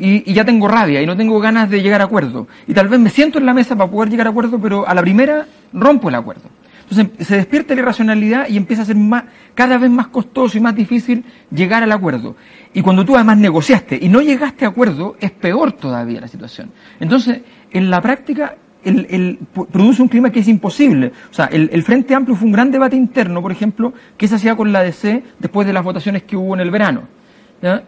y, 0.01 0.33
ya 0.33 0.45
tengo 0.45 0.67
rabia 0.67 1.03
y 1.03 1.07
no 1.07 1.17
tengo 1.17 1.39
ganas 1.41 1.69
de 1.71 1.83
llegar 1.83 2.01
a 2.01 2.05
acuerdo. 2.05 2.49
Y 2.67 2.75
tal 2.75 2.89
vez 2.89 2.99
me 2.99 3.11
siento 3.11 3.39
en 3.39 3.47
la 3.47 3.55
mesa 3.55 3.77
para 3.77 3.91
poder 3.91 4.11
llegar 4.11 4.27
a 4.27 4.31
acuerdo, 4.31 4.59
pero 4.59 4.89
a 4.89 4.95
la 4.95 5.03
primera 5.03 5.47
rompo 5.73 6.09
el 6.09 6.15
acuerdo. 6.15 6.49
Entonces 6.89 7.27
se 7.27 7.37
despierta 7.37 7.75
la 7.75 7.83
irracionalidad 7.83 8.49
y 8.49 8.57
empieza 8.57 8.83
a 8.83 8.85
ser 8.85 8.97
más, 8.97 9.25
cada 9.55 9.79
vez 9.79 9.91
más 9.91 10.09
costoso 10.09 10.59
y 10.59 10.61
más 10.61 10.75
difícil 10.75 11.25
llegar 11.51 11.85
al 11.85 11.93
acuerdo. 11.93 12.35
Y 12.75 12.83
cuando 12.83 13.05
tú 13.05 13.15
además 13.15 13.39
negociaste 13.39 13.99
y 14.01 14.09
no 14.09 14.21
llegaste 14.21 14.65
a 14.65 14.69
acuerdo, 14.69 15.17
es 15.21 15.31
peor 15.31 15.73
todavía 15.73 16.21
la 16.21 16.29
situación. 16.29 16.73
Entonces, 16.99 17.43
en 17.71 17.91
la 17.91 18.01
práctica, 18.01 18.57
el, 18.85 19.39
produce 19.71 20.03
un 20.03 20.09
clima 20.09 20.31
que 20.31 20.41
es 20.41 20.49
imposible. 20.49 21.13
O 21.31 21.35
sea, 21.35 21.47
el, 21.47 21.83
Frente 21.83 22.15
Amplio 22.15 22.37
fue 22.37 22.47
un 22.47 22.53
gran 22.53 22.71
debate 22.71 22.97
interno, 22.97 23.43
por 23.43 23.53
ejemplo, 23.53 23.93
que 24.17 24.29
se 24.29 24.37
hacía 24.37 24.57
con 24.57 24.73
la 24.73 24.83
DC 24.83 25.23
después 25.39 25.67
de 25.67 25.73
las 25.73 25.85
votaciones 25.85 26.23
que 26.23 26.37
hubo 26.37 26.55
en 26.55 26.61
el 26.61 26.71
verano 26.71 27.21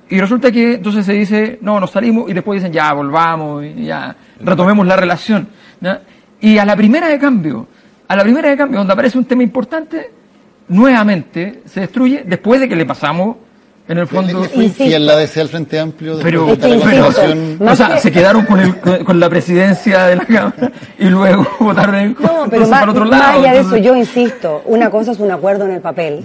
y 0.09 0.21
resulta 0.21 0.53
que 0.53 0.75
entonces 0.75 1.07
se 1.07 1.15
dice, 1.15 1.59
no, 1.63 1.81
nos 1.81 1.91
salimos 1.91 2.31
y 2.31 2.35
después 2.35 2.61
dicen, 2.61 2.73
ya, 2.73 2.93
volvamos, 2.93 3.65
y 3.65 3.85
ya, 3.85 4.15
retomemos 4.41 4.87
la 4.87 4.97
relación. 4.97 5.49
Y 6.41 6.59
a 6.59 6.65
la 6.65 6.77
primera 6.77 7.09
de 7.09 7.19
cambio, 7.19 7.67
a 8.07 8.17
la 8.17 8.23
primera 8.23 8.51
de 8.51 8.57
cambio, 8.57 8.79
donde 8.79 8.93
aparece 8.93 9.17
un 9.17 9.25
tema 9.25 9.43
importante, 9.43 10.11
nuevamente 10.69 11.63
se 11.65 11.81
destruye 11.81 12.25
después 12.27 12.61
de 12.61 12.69
que 12.69 12.77
le 12.77 12.85
pasamos 12.85 13.37
en 13.89 13.99
el 13.99 14.07
fondo 14.07 14.45
fue 14.45 14.65
Insisto. 14.65 14.85
infiel 14.85 15.07
la 15.07 15.17
DC 15.17 15.41
al 15.41 15.49
Frente 15.49 15.79
Amplio 15.81 16.19
pero, 16.23 16.47
de 16.47 16.53
Es 16.53 16.59
que 16.59 16.69
la 16.69 16.75
insisto, 16.77 16.97
conversación. 16.97 17.57
Más 17.61 17.73
o 17.73 17.77
sea, 17.87 17.99
se 17.99 18.13
quedaron 18.13 18.45
con, 18.47 18.61
el, 18.61 18.77
con- 18.79 19.05
con 19.05 19.21
la 19.21 19.29
presidencia 19.29 20.05
de 20.07 20.17
la 20.17 20.25
Cámara 20.25 20.73
y 20.99 21.05
luego 21.07 21.47
votaron 21.61 21.95
en 21.97 22.13
No, 22.13 22.29
contra, 22.29 22.49
pero 22.51 22.69
más, 22.69 22.81
para 22.81 22.93
otro 22.93 23.05
más 23.07 23.19
lado. 23.19 23.41
allá 23.41 23.53
de 23.55 23.61
eso, 23.61 23.77
yo 23.77 23.97
insisto, 23.97 24.63
una 24.67 24.89
cosa 24.91 25.13
es 25.13 25.19
un 25.19 25.31
acuerdo 25.31 25.65
en 25.67 25.73
el 25.73 25.81
papel, 25.81 26.23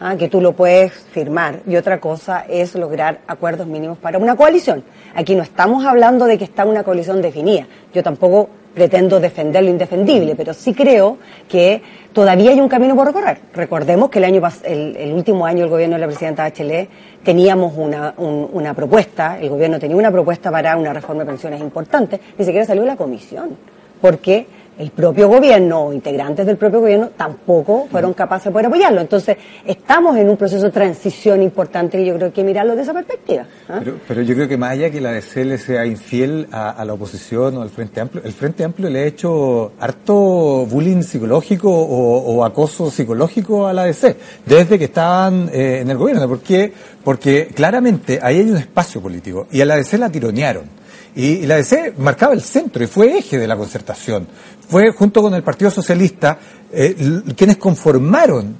ah, 0.00 0.16
que 0.16 0.28
tú 0.28 0.40
lo 0.40 0.52
puedes 0.52 0.92
firmar, 1.12 1.60
y 1.66 1.76
otra 1.76 2.00
cosa 2.00 2.44
es 2.48 2.74
lograr 2.74 3.20
acuerdos 3.26 3.66
mínimos 3.66 3.98
para 3.98 4.18
una 4.18 4.34
coalición. 4.34 4.82
Aquí 5.14 5.34
no 5.34 5.42
estamos 5.42 5.84
hablando 5.84 6.24
de 6.24 6.38
que 6.38 6.44
está 6.44 6.64
una 6.64 6.82
coalición 6.84 7.20
definida. 7.22 7.66
Yo 7.92 8.02
tampoco 8.02 8.48
pretendo 8.74 9.20
defender 9.20 9.62
lo 9.62 9.70
indefendible, 9.70 10.34
pero 10.34 10.52
sí 10.52 10.74
creo 10.74 11.18
que 11.48 11.80
todavía 12.12 12.50
hay 12.50 12.60
un 12.60 12.68
camino 12.68 12.96
por 12.96 13.06
recorrer. 13.06 13.38
Recordemos 13.54 14.10
que 14.10 14.18
el 14.18 14.24
año 14.24 14.42
el, 14.64 14.96
el 14.96 15.12
último 15.12 15.46
año 15.46 15.64
el 15.64 15.70
gobierno 15.70 15.94
de 15.94 16.00
la 16.00 16.06
presidenta 16.06 16.42
Bachelet 16.42 16.88
teníamos 17.22 17.72
una, 17.76 18.14
un- 18.16 18.48
una 18.52 18.74
propuesta, 18.74 19.38
el 19.40 19.48
gobierno 19.48 19.78
tenía 19.78 19.96
una 19.96 20.10
propuesta 20.10 20.50
para 20.50 20.76
una 20.76 20.92
reforma 20.92 21.22
de 21.22 21.28
pensiones 21.30 21.60
importante, 21.60 22.20
ni 22.36 22.44
siquiera 22.44 22.66
salió 22.66 22.84
la 22.84 22.96
comisión, 22.96 23.56
porque 24.00 24.46
el 24.78 24.90
propio 24.90 25.28
gobierno 25.28 25.86
o 25.86 25.92
integrantes 25.92 26.46
del 26.46 26.56
propio 26.56 26.80
gobierno 26.80 27.10
tampoco 27.16 27.86
fueron 27.90 28.14
capaces 28.14 28.46
de 28.46 28.50
poder 28.50 28.66
apoyarlo. 28.66 29.00
Entonces, 29.00 29.36
estamos 29.64 30.16
en 30.16 30.28
un 30.28 30.36
proceso 30.36 30.64
de 30.64 30.70
transición 30.70 31.42
importante 31.42 32.00
y 32.00 32.06
yo 32.06 32.14
creo 32.16 32.18
que 32.18 32.24
hay 32.24 32.32
que 32.32 32.44
mirarlo 32.44 32.74
de 32.74 32.82
esa 32.82 32.92
perspectiva. 32.92 33.46
¿ah? 33.68 33.80
Pero, 33.82 33.98
pero 34.06 34.22
yo 34.22 34.34
creo 34.34 34.48
que 34.48 34.56
más 34.56 34.72
allá 34.72 34.90
que 34.90 35.00
la 35.00 35.12
DC 35.12 35.44
le 35.44 35.58
sea 35.58 35.86
infiel 35.86 36.48
a, 36.50 36.70
a 36.70 36.84
la 36.84 36.94
oposición 36.94 37.56
o 37.56 37.62
al 37.62 37.70
Frente 37.70 38.00
Amplio, 38.00 38.22
el 38.24 38.32
Frente 38.32 38.64
Amplio 38.64 38.90
le 38.90 39.00
ha 39.00 39.06
hecho 39.06 39.72
harto 39.78 40.66
bullying 40.66 41.02
psicológico 41.02 41.70
o, 41.70 42.34
o 42.34 42.44
acoso 42.44 42.90
psicológico 42.90 43.66
a 43.66 43.72
la 43.72 43.84
DC 43.84 44.16
desde 44.46 44.78
que 44.78 44.86
estaban 44.86 45.48
eh, 45.52 45.80
en 45.80 45.90
el 45.90 45.96
gobierno. 45.96 46.28
¿Por 46.28 46.40
qué? 46.40 46.72
Porque 47.02 47.48
claramente 47.54 48.18
ahí 48.22 48.38
hay 48.38 48.50
un 48.50 48.56
espacio 48.56 49.00
político 49.00 49.46
y 49.50 49.60
a 49.60 49.66
la 49.66 49.76
DC 49.76 49.98
la 49.98 50.10
tironearon. 50.10 50.83
Y, 51.16 51.46
la 51.46 51.56
DC 51.56 51.94
marcaba 51.98 52.34
el 52.34 52.42
centro 52.42 52.82
y 52.82 52.86
fue 52.86 53.18
eje 53.18 53.38
de 53.38 53.46
la 53.46 53.56
concertación. 53.56 54.26
Fue 54.68 54.92
junto 54.92 55.22
con 55.22 55.34
el 55.34 55.42
Partido 55.42 55.70
Socialista 55.70 56.38
eh, 56.72 57.22
quienes 57.36 57.56
conformaron 57.56 58.56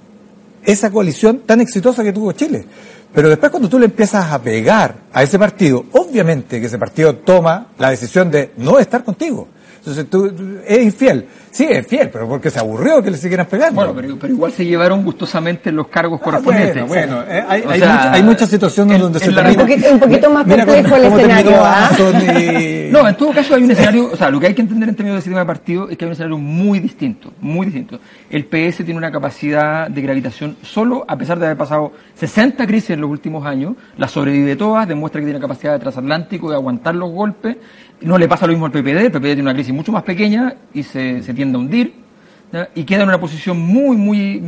esa 0.62 0.90
coalición 0.90 1.40
tan 1.40 1.60
exitosa 1.60 2.04
que 2.04 2.12
tuvo 2.12 2.32
Chile. 2.32 2.64
Pero 3.12 3.28
después 3.28 3.50
cuando 3.50 3.68
tú 3.68 3.78
le 3.78 3.86
empiezas 3.86 4.32
a 4.32 4.42
pegar 4.42 4.96
a 5.12 5.22
ese 5.22 5.38
partido, 5.38 5.84
obviamente 5.92 6.60
que 6.60 6.66
ese 6.66 6.78
partido 6.78 7.16
toma 7.16 7.68
la 7.78 7.90
decisión 7.90 8.30
de 8.30 8.52
no 8.56 8.78
estar 8.78 9.04
contigo. 9.04 9.48
Entonces 9.86 10.08
tú 10.08 10.32
es 10.66 10.82
infiel. 10.82 11.26
Sí, 11.50 11.66
es 11.70 11.86
fiel, 11.86 12.08
pero 12.10 12.26
porque 12.26 12.48
se 12.50 12.58
aburrió 12.58 13.02
que 13.02 13.10
le 13.10 13.18
siguieran 13.18 13.46
pegando. 13.46 13.74
Bueno, 13.76 13.92
pero, 13.94 14.16
pero 14.18 14.32
igual 14.32 14.50
se 14.50 14.64
llevaron 14.64 15.04
gustosamente 15.04 15.70
los 15.70 15.88
cargos 15.88 16.18
Ah, 16.22 16.24
correspondientes. 16.24 16.88
bueno, 16.88 17.16
bueno, 17.18 17.30
eh, 17.30 17.44
hay, 17.46 17.62
hay 17.68 17.78
sea, 17.80 17.92
mucha- 17.92 18.12
hay 18.14 18.22
muchas 18.22 18.48
situaciones 18.48 18.96
en- 18.96 19.02
donde 19.02 19.18
en 19.18 19.24
se 19.26 19.30
termina- 19.32 19.62
Un 19.62 19.68
poquito- 19.68 19.92
un 19.92 20.00
poquito 20.00 20.30
más 20.30 20.46
Mira 20.46 20.64
complejo 20.64 20.88
cómo- 20.96 20.96
el 20.96 21.12
escenario, 21.12 21.52
¿ah? 21.62 21.90
Y- 22.00 22.74
No, 22.94 23.08
en 23.08 23.14
todo 23.16 23.32
caso 23.32 23.54
hay 23.56 23.62
un 23.64 23.70
escenario, 23.72 24.10
o 24.12 24.16
sea, 24.16 24.30
lo 24.30 24.40
que 24.40 24.46
hay 24.46 24.54
que 24.54 24.62
entender 24.62 24.88
en 24.88 24.94
términos 24.96 25.18
de 25.18 25.22
sistema 25.22 25.40
de 25.40 25.46
partido 25.46 25.88
es 25.90 25.98
que 25.98 26.04
hay 26.04 26.08
un 26.08 26.12
escenario 26.12 26.38
muy 26.38 26.80
distinto, 26.80 27.32
muy 27.40 27.66
distinto. 27.66 28.00
El 28.30 28.46
PS 28.46 28.84
tiene 28.84 28.96
una 28.98 29.12
capacidad 29.12 29.88
de 29.90 30.00
gravitación 30.00 30.56
solo, 30.62 31.04
a 31.06 31.16
pesar 31.18 31.38
de 31.38 31.44
haber 31.46 31.58
pasado 31.58 31.92
60 32.14 32.66
crisis 32.66 32.90
en 32.90 33.00
los 33.02 33.10
últimos 33.10 33.44
años, 33.46 33.74
la 33.98 34.08
sobrevive 34.08 34.56
todas, 34.56 34.88
demuestra 34.88 35.20
que 35.20 35.26
tiene 35.26 35.40
capacidad 35.40 35.72
de 35.74 35.78
transatlántico, 35.80 36.48
de 36.50 36.56
aguantar 36.56 36.94
los 36.94 37.10
golpes. 37.12 37.56
No 38.00 38.18
le 38.18 38.28
pasa 38.28 38.46
lo 38.46 38.52
mismo 38.52 38.66
al 38.66 38.72
PPD, 38.72 38.98
el 39.06 39.10
PPD 39.12 39.22
tiene 39.22 39.42
una 39.42 39.54
crisis 39.54 39.72
mucho 39.72 39.92
más 39.92 40.02
pequeña 40.02 40.54
y 40.74 40.82
se, 40.82 41.20
tiende 41.34 41.56
a 41.56 41.60
hundir. 41.60 41.94
y 42.74 42.84
queda 42.84 43.02
en 43.02 43.08
una 43.08 43.18
posición 43.20 43.58
muy, 43.58 43.96
muy 43.96 44.42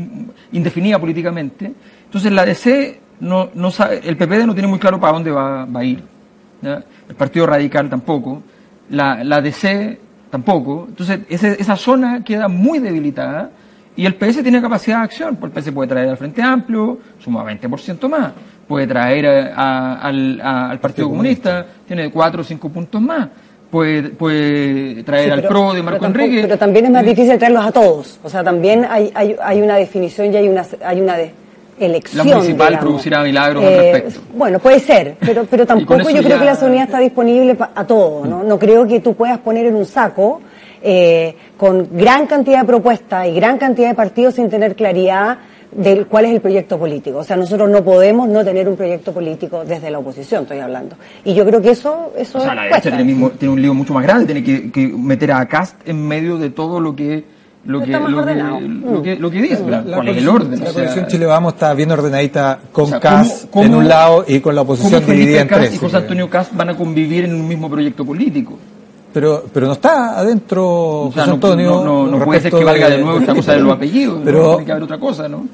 indefinida 0.53 0.99
políticamente. 0.99 1.73
Entonces 2.05 2.33
la 2.33 2.45
DC 2.45 3.01
no, 3.21 3.51
no 3.55 3.71
el 4.03 4.17
PPD 4.17 4.47
no 4.47 4.53
tiene 4.55 4.69
muy 4.69 4.79
claro 4.79 5.01
para 5.01 5.13
dónde 5.15 5.31
va, 5.31 5.65
va 5.65 5.81
a 5.81 5.85
ir. 5.85 6.03
El 6.63 7.15
Partido 7.17 7.47
Radical 7.47 7.89
tampoco, 7.89 8.43
la, 8.91 9.23
la 9.25 9.41
DC 9.41 9.99
tampoco. 10.31 10.87
Entonces 10.89 11.21
ese- 11.29 11.57
esa 11.61 11.77
zona 11.77 12.23
queda 12.25 12.49
muy 12.49 12.79
debilitada 12.79 13.51
y 13.97 14.07
el 14.07 14.15
PS 14.15 14.43
tiene 14.43 14.61
capacidad 14.61 14.99
de 14.99 15.05
acción. 15.05 15.37
Pues 15.37 15.53
el 15.57 15.63
PS 15.63 15.73
puede 15.73 15.89
traer 15.89 16.09
al 16.11 16.17
Frente 16.17 16.43
Amplio, 16.43 16.99
suma 17.19 17.45
20% 17.45 18.09
más. 18.09 18.33
Puede 18.69 18.87
traer 18.87 19.27
a- 19.27 19.55
a- 19.55 20.01
al, 20.03 20.41
a- 20.41 20.71
al 20.71 20.81
Partido 20.81 21.09
Comunista, 21.09 21.65
tiene 21.87 22.11
4 22.11 22.41
o 22.41 22.45
5 22.45 22.69
puntos 22.69 23.01
más. 23.01 23.29
Puede, 23.71 24.11
puede 24.11 25.03
traer 25.03 25.25
Sí, 25.27 25.31
al 25.31 25.37
pero- 25.41 25.49
PRO 25.49 25.75
de 25.75 25.83
Marco 25.83 25.99
pero 26.01 26.13
tampoco- 26.13 26.25
Enrique. 26.25 26.43
Pero 26.43 26.59
también 26.59 26.85
es 26.87 26.91
más 26.93 27.05
difícil 27.05 27.37
traerlos 27.39 27.65
a 27.67 27.73
todos. 27.73 28.21
O 28.23 28.29
sea, 28.29 28.45
también 28.45 28.87
hay, 28.89 29.11
hay, 29.15 29.37
hay 29.43 29.61
una 29.61 29.77
definición 29.77 30.33
y 30.33 30.37
hay 30.37 30.49
una, 30.49 30.65
hay 30.85 31.01
una 31.01 31.17
de- 31.17 31.33
elección. 31.79 32.27
La 32.27 32.35
municipal 32.37 32.69
digamos. 32.69 32.87
producirá 32.87 33.23
milagros 33.23 33.63
al 33.65 33.71
Eh, 33.71 33.93
respecto. 33.93 34.21
Bueno, 34.35 34.59
puede 34.61 34.81
ser, 34.81 35.17
pero, 35.21 35.45
pero 35.45 35.67
tampoco 35.67 36.09
yo 36.11 36.23
creo 36.23 36.39
que 36.39 36.45
la 36.47 36.55
seguridad 36.55 36.85
está 36.85 36.99
disponible 37.01 37.55
pa- 37.55 37.71
a 37.75 37.85
todo. 37.87 38.25
¿no? 38.25 38.43
no 38.43 38.59
creo 38.59 38.87
que 38.87 39.01
tú 39.01 39.15
puedas 39.15 39.39
poner 39.41 39.67
en 39.67 39.75
un 39.75 39.85
saco 39.85 40.41
eh, 40.83 41.35
con 41.57 41.89
gran 41.93 42.27
cantidad 42.27 42.61
de 42.61 42.67
propuestas 42.67 43.27
y 43.29 43.33
gran 43.33 43.59
cantidad 43.59 43.89
de 43.89 43.95
partidos 43.95 44.35
sin 44.35 44.49
tener 44.51 44.75
claridad 44.77 45.39
de 45.73 46.05
cuál 46.05 46.25
es 46.27 46.33
el 46.33 46.41
proyecto 46.41 46.79
político. 46.79 47.19
O 47.19 47.25
sea, 47.25 47.37
nosotros 47.37 47.69
no 47.69 47.83
podemos 47.85 48.29
no 48.29 48.45
tener 48.45 48.69
un 48.69 48.77
proyecto 48.77 49.13
político 49.13 49.65
desde 49.65 49.91
la 49.91 49.99
oposición, 49.99 50.43
estoy 50.43 50.59
hablando. 50.61 50.97
Y 51.25 51.35
yo 51.35 51.45
creo 51.45 51.61
que 51.61 51.71
eso, 51.71 52.13
eso 52.17 52.39
O 52.39 52.41
sea, 52.41 52.55
la 52.55 52.63
derecha 52.63 52.83
tiene, 52.91 53.05
mismo- 53.05 53.31
tiene 53.31 53.53
un 53.55 53.61
lío 53.61 53.75
mucho 53.75 53.93
más 53.93 54.03
grande, 54.05 54.27
tiene 54.33 54.43
que, 54.45 54.71
que 54.71 54.87
meter 54.89 55.33
a 55.33 55.47
Cast 55.47 55.87
en 55.87 56.07
medio 56.07 56.39
de 56.39 56.51
todo 56.51 56.81
lo 56.81 56.95
que 56.97 57.25
lo 57.67 57.81
que, 57.83 57.91
lo 57.91 58.25
que, 58.25 58.35
lo 58.37 59.03
que, 59.03 59.17
lo 59.17 59.29
que 59.29 59.43
dice, 59.43 59.65
La, 59.69 59.81
la 59.83 59.97
cuál 59.97 60.09
es 60.11 60.19
el 60.19 60.29
orden. 60.29 60.51
La 60.61 60.67
o 60.67 60.73
sea, 60.73 60.73
coalición 60.73 61.07
Chile 61.09 61.27
Vamos 61.27 61.55
está 61.55 61.75
bien 61.75 61.91
ordenadita 61.91 62.61
con 62.71 62.85
O 62.85 62.87
sea, 62.87 63.01
CAS 63.01 63.49
¿cómo- 63.51 63.65
en 63.65 63.75
un 63.75 63.89
lado 63.89 64.25
y 64.29 64.39
con 64.39 64.55
la 64.55 64.61
¿Cómo 64.61 64.75
oposición 64.75 65.05
dividida 65.05 65.41
en 65.41 65.49
Cast 65.49 65.61
tres. 65.63 65.75
y 65.75 65.79
José 65.79 65.97
Antonio 65.97 66.31
Cast 66.31 66.55
van 66.55 66.69
a 66.71 66.77
convivir 66.77 67.25
en 67.25 67.35
un 67.35 67.49
mismo 67.49 67.69
proyecto 67.69 68.05
político? 68.05 68.57
Pero, 69.17 69.47
pero 69.51 69.67
no 69.67 69.73
está 69.73 70.19
adentro 70.19 71.05
O 71.05 71.11
sea, 71.11 71.23
José 71.23 71.29
no, 71.29 71.35
Antonio. 71.37 71.71
no, 71.71 72.07
no, 72.07 72.19
no 72.19 72.25
puede 72.27 72.39
ser 72.39 72.53
que 72.53 72.63
valga 72.63 72.91
de 72.91 72.99
nuevo 72.99 73.19
esta 73.19 73.35
cosa 73.35 73.53
de 73.55 73.61
los 73.61 73.73
apellidos, 73.73 74.21
Pero, 74.23 74.49
tiene 74.51 74.65
que 74.67 74.73
haber 74.73 74.85
otra 74.85 75.01
cosa, 75.01 75.27
¿no? 75.27 75.49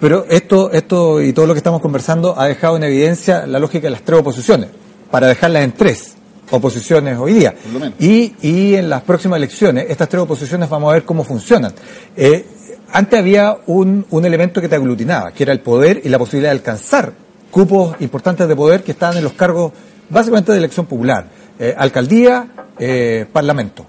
Pero 0.00 0.24
esto, 0.30 0.70
esto 0.72 1.20
y 1.20 1.34
todo 1.34 1.46
lo 1.46 1.52
que 1.52 1.58
estamos 1.58 1.82
conversando 1.82 2.34
ha 2.40 2.46
dejado 2.46 2.78
en 2.78 2.84
evidencia 2.84 3.46
la 3.46 3.58
lógica 3.58 3.88
de 3.88 3.90
las 3.90 4.00
tres 4.00 4.18
oposiciones, 4.18 4.70
para 5.10 5.26
dejarlas 5.26 5.62
en 5.62 5.72
tres 5.72 6.14
oposiciones 6.50 7.18
hoy 7.18 7.34
día. 7.34 7.54
Y, 7.98 8.32
y 8.40 8.76
en 8.76 8.88
las 8.88 9.02
próximas 9.02 9.36
elecciones, 9.36 9.90
estas 9.90 10.08
tres 10.08 10.22
oposiciones 10.22 10.70
vamos 10.70 10.90
a 10.90 10.94
ver 10.94 11.04
cómo 11.04 11.22
funcionan. 11.22 11.74
Eh, 12.16 12.46
antes 12.94 13.18
había 13.18 13.58
un, 13.66 14.06
un 14.08 14.24
elemento 14.24 14.58
que 14.62 14.70
te 14.70 14.76
aglutinaba, 14.76 15.32
que 15.32 15.42
era 15.42 15.52
el 15.52 15.60
poder 15.60 16.00
y 16.02 16.08
la 16.08 16.18
posibilidad 16.18 16.48
de 16.50 16.56
alcanzar 16.56 17.12
cupos 17.50 17.94
importantes 18.00 18.48
de 18.48 18.56
poder 18.56 18.82
que 18.82 18.92
estaban 18.92 19.18
en 19.18 19.24
los 19.24 19.34
cargos 19.34 19.72
básicamente 20.08 20.52
de 20.52 20.58
elección 20.58 20.86
popular, 20.86 21.26
eh, 21.58 21.74
alcaldía, 21.76 22.48
eh, 22.84 23.26
parlamento. 23.32 23.86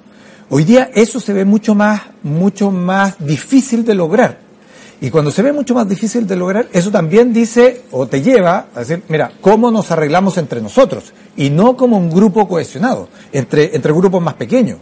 Hoy 0.50 0.66
día 0.66 0.92
eso 0.94 1.20
se 1.20 1.34
ve 1.34 1.46
mucho 1.46 1.74
más, 1.74 2.02
mucho 2.22 2.70
más 2.70 3.16
difícil 3.26 3.84
de 3.84 3.96
lograr. 3.96 4.38
Y 5.02 5.10
cuando 5.10 5.32
se 5.32 5.42
ve 5.42 5.52
mucho 5.52 5.74
más 5.74 5.90
difícil 5.90 6.28
de 6.28 6.36
lograr, 6.36 6.68
eso 6.72 6.92
también 6.92 7.34
dice 7.34 7.82
o 7.90 8.06
te 8.06 8.22
lleva 8.22 8.68
a 8.76 8.80
decir, 8.82 9.02
mira, 9.10 9.32
¿cómo 9.42 9.72
nos 9.72 9.90
arreglamos 9.90 10.38
entre 10.38 10.62
nosotros? 10.62 11.12
Y 11.36 11.50
no 11.50 11.76
como 11.76 11.98
un 11.98 12.12
grupo 12.12 12.48
cohesionado, 12.48 13.10
entre, 13.32 13.76
entre 13.76 13.92
grupos 13.94 14.22
más 14.22 14.36
pequeños. 14.36 14.78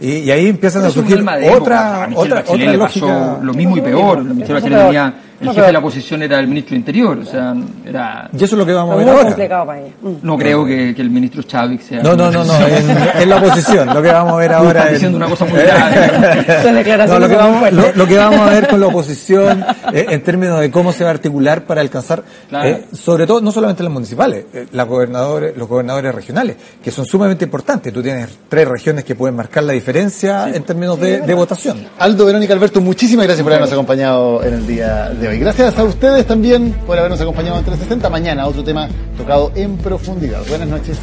Y, 0.00 0.10
y 0.10 0.30
ahí 0.32 0.48
empiezan 0.48 0.84
a 0.84 0.90
surgir 0.90 1.20
otra, 1.20 2.08
otra, 2.16 2.42
otra 2.44 2.44
pasó 2.44 2.76
lógica. 2.76 3.38
lo 3.40 3.54
mismo 3.54 3.76
y 3.76 3.80
peor. 3.80 4.26
Peor. 4.44 4.60
tenía, 4.60 5.14
el 5.42 5.48
jefe 5.54 5.66
de 5.66 5.72
la 5.72 5.78
oposición 5.78 6.22
era 6.22 6.38
el 6.38 6.46
ministro 6.46 6.70
de 6.74 6.78
Interior, 6.78 7.18
o 7.18 7.24
sea, 7.24 7.54
era... 7.84 8.28
Y 8.32 8.36
eso 8.36 8.44
es 8.46 8.52
lo 8.52 8.66
que 8.66 8.72
vamos 8.72 8.94
a 8.94 8.96
ver 8.96 9.06
muy 9.06 9.14
ahora. 9.14 9.26
complicado 9.28 9.66
para 9.66 9.80
ella. 9.80 9.90
No 10.22 10.38
creo 10.38 10.64
que, 10.64 10.94
que 10.94 11.02
el 11.02 11.10
ministro 11.10 11.42
Chávez 11.42 11.84
sea... 11.84 12.02
No, 12.02 12.16
no, 12.16 12.30
no, 12.30 12.44
no, 12.44 12.54
en, 12.66 12.90
en 13.22 13.28
la 13.28 13.36
oposición, 13.36 13.88
lo 13.92 14.02
que 14.02 14.12
vamos 14.12 14.32
a 14.32 14.36
ver 14.36 14.52
ahora 14.52 14.70
estás 14.70 14.86
es... 14.86 14.92
diciendo 14.94 15.16
una 15.18 15.26
cosa 15.28 15.44
muy 15.44 15.58
grave. 15.60 16.46
Son 16.62 16.74
declaraciones 16.74 17.08
No, 17.08 17.18
lo, 17.18 17.28
que 17.28 17.36
vamos, 17.36 17.72
lo, 17.72 17.92
lo 17.94 18.06
que 18.06 18.16
vamos 18.16 18.40
a 18.40 18.50
ver 18.50 18.68
con 18.68 18.80
la 18.80 18.86
oposición 18.86 19.64
eh, 19.92 20.06
en 20.10 20.22
términos 20.22 20.60
de 20.60 20.70
cómo 20.70 20.92
se 20.92 21.04
va 21.04 21.10
a 21.10 21.12
articular 21.14 21.64
para 21.64 21.80
alcanzar, 21.80 22.22
Claro. 22.48 22.68
eh, 22.68 22.84
sobre 22.92 23.26
todo, 23.26 23.40
no 23.40 23.50
solamente 23.52 23.82
las 23.82 23.92
municipales, 23.92 24.44
eh, 24.52 24.66
las 24.72 24.86
gobernadores, 24.86 25.56
los 25.56 25.68
gobernadores 25.68 26.14
regionales, 26.14 26.56
que 26.82 26.90
son 26.90 27.04
sumamente 27.06 27.44
importantes. 27.44 27.92
Tú 27.92 28.02
tienes 28.02 28.28
tres 28.48 28.66
regiones 28.68 29.04
que 29.04 29.14
pueden 29.14 29.34
marcar 29.36 29.64
la 29.64 29.72
diferencia 29.72 30.48
en 30.48 30.62
términos 30.62 30.98
de, 31.00 31.20
de 31.20 31.34
votación. 31.34 31.86
Aldo, 31.98 32.26
Verónica, 32.26 32.52
Alberto, 32.54 32.80
muchísimas 32.80 33.26
gracias 33.26 33.42
por 33.42 33.52
habernos 33.52 33.72
acompañado 33.72 34.42
en 34.44 34.54
el 34.54 34.66
día 34.66 35.08
de 35.10 35.28
hoy. 35.32 35.38
Gracias 35.38 35.78
a 35.78 35.84
ustedes 35.84 36.26
también 36.26 36.72
por 36.86 36.98
habernos 36.98 37.20
acompañado 37.20 37.58
en 37.58 37.64
360. 37.64 38.08
Mañana 38.10 38.46
otro 38.46 38.62
tema 38.62 38.88
tocado 39.16 39.52
en 39.54 39.76
profundidad. 39.78 40.42
Buenas 40.48 40.68
noches. 40.68 40.98